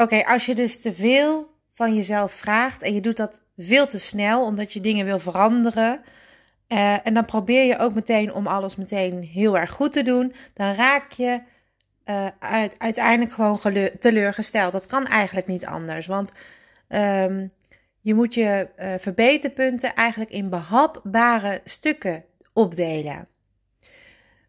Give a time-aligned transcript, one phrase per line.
[0.00, 3.98] Oké, als je dus te veel van jezelf vraagt en je doet dat veel te
[3.98, 6.00] snel omdat je dingen wil veranderen.
[6.68, 10.34] Uh, en dan probeer je ook meteen om alles meteen heel erg goed te doen.
[10.54, 11.40] Dan raak je
[12.04, 13.60] uh, uit, uiteindelijk gewoon
[13.98, 14.72] teleurgesteld.
[14.72, 16.06] Dat kan eigenlijk niet anders.
[16.06, 16.32] Want
[16.88, 17.50] um,
[18.00, 23.28] je moet je uh, verbeterpunten eigenlijk in behapbare stukken opdelen.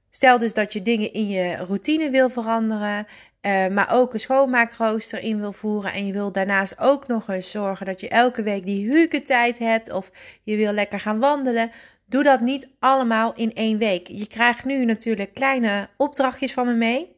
[0.09, 3.07] Stel dus dat je dingen in je routine wil veranderen
[3.41, 5.93] uh, maar ook een schoonmaakrooster in wil voeren.
[5.93, 9.59] En je wil daarnaast ook nog eens zorgen dat je elke week die huke tijd
[9.59, 9.91] hebt.
[9.91, 10.12] Of
[10.43, 11.71] je wil lekker gaan wandelen.
[12.05, 14.07] Doe dat niet allemaal in één week.
[14.07, 17.15] Je krijgt nu natuurlijk kleine opdrachtjes van me mee.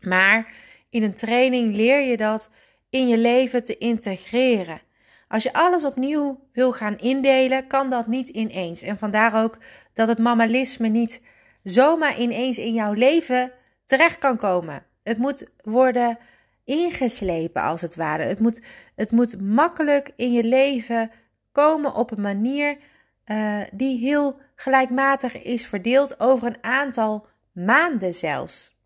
[0.00, 0.52] Maar
[0.90, 2.50] in een training leer je dat
[2.90, 4.80] in je leven te integreren.
[5.28, 8.82] Als je alles opnieuw wil gaan indelen, kan dat niet ineens.
[8.82, 9.58] En vandaar ook
[9.92, 11.22] dat het mammalisme niet
[11.62, 13.52] zomaar ineens in jouw leven
[13.84, 14.86] terecht kan komen.
[15.08, 16.18] Het moet worden
[16.64, 18.22] ingeslepen als het ware.
[18.22, 18.62] Het moet,
[18.94, 21.10] het moet makkelijk in je leven
[21.52, 22.78] komen op een manier
[23.26, 28.76] uh, die heel gelijkmatig is verdeeld over een aantal maanden zelfs.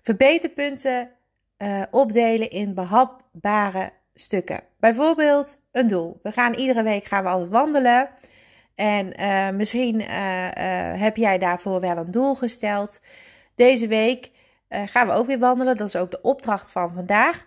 [0.00, 1.10] Verbeterpunten
[1.58, 4.60] uh, opdelen in behapbare stukken.
[4.80, 6.20] Bijvoorbeeld een doel.
[6.22, 8.08] We gaan iedere week gaan we altijd wandelen.
[8.74, 10.00] En uh, misschien
[11.00, 13.00] heb jij daarvoor wel een doel gesteld.
[13.54, 14.30] Deze week
[14.74, 15.76] uh, gaan we ook weer wandelen.
[15.76, 17.44] Dat is ook de opdracht van vandaag.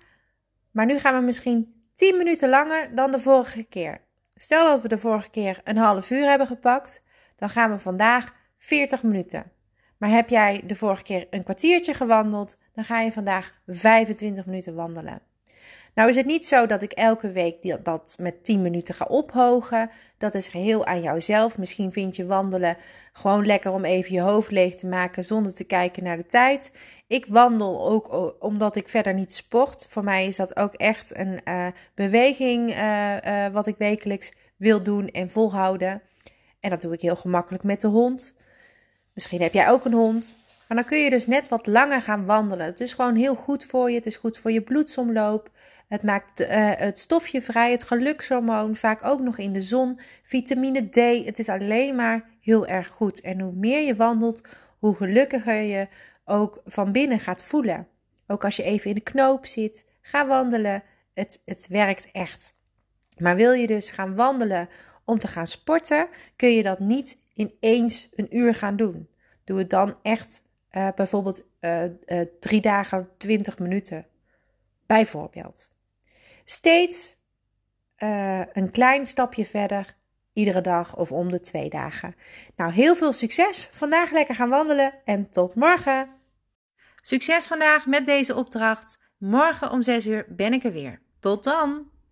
[0.72, 4.02] Maar nu gaan we misschien 10 minuten langer dan de vorige keer.
[4.36, 7.02] Stel dat we de vorige keer een half uur hebben gepakt,
[7.36, 9.52] dan gaan we vandaag 40 minuten.
[9.98, 14.76] Maar heb jij de vorige keer een kwartiertje gewandeld, dan ga je vandaag 25 minuten
[14.76, 15.22] wandelen.
[15.98, 19.90] Nou is het niet zo dat ik elke week dat met 10 minuten ga ophogen.
[20.18, 21.58] Dat is geheel aan jouzelf.
[21.58, 22.78] Misschien vind je wandelen
[23.14, 26.72] gewoon lekker om even je hoofd leeg te maken zonder te kijken naar de tijd.
[27.08, 29.88] Ik wandel ook omdat ik verder niet sport.
[29.90, 34.84] Voor mij is dat ook echt een uh, beweging uh, uh, wat ik wekelijks wil
[34.84, 36.02] doen en volhouden.
[36.60, 38.48] En dat doe ik heel gemakkelijk met de hond.
[39.14, 40.46] Misschien heb jij ook een hond.
[40.68, 42.66] Maar dan kun je dus net wat langer gaan wandelen.
[42.66, 43.96] Het is gewoon heel goed voor je.
[43.96, 45.50] Het is goed voor je bloedsomloop.
[45.88, 50.90] Het maakt uh, het stofje vrij, het gelukshormoon, vaak ook nog in de zon, vitamine
[50.90, 51.26] D.
[51.26, 53.22] Het is alleen maar heel erg goed.
[53.22, 54.48] En hoe meer je wandelt,
[54.80, 55.88] hoe gelukkiger je
[56.26, 57.88] ook van binnen gaat voelen.
[58.28, 60.84] Ook als je even in de knoop zit, ga wandelen.
[61.14, 62.56] Het, het werkt echt.
[63.18, 64.70] Maar wil je dus gaan wandelen
[65.06, 69.10] om te gaan sporten, kun je dat niet ineens een uur gaan doen.
[69.44, 71.84] Doe het dan echt uh, bijvoorbeeld uh,
[72.40, 74.06] drie dagen, twintig minuten.
[74.86, 75.76] Bijvoorbeeld.
[76.50, 77.18] Steeds
[77.98, 79.96] uh, een klein stapje verder,
[80.34, 82.16] iedere dag of om de twee dagen.
[82.56, 83.70] Nou, heel veel succes.
[83.72, 86.10] Vandaag lekker gaan wandelen en tot morgen.
[87.02, 88.98] Succes vandaag met deze opdracht.
[89.18, 91.02] Morgen om 6 uur ben ik er weer.
[91.20, 91.92] Tot dan!